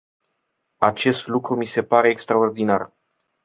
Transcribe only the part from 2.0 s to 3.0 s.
extraordinar.